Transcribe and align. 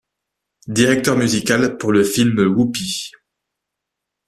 Directeur 0.67 1.15
musical 1.15 1.77
pour 1.77 1.91
le 1.91 2.03
film 2.03 2.39
Whoopee! 2.39 3.11